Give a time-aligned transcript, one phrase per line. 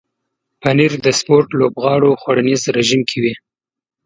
[0.61, 3.33] پنېر د سپورت لوبغاړو خوړنیز رژیم کې وي.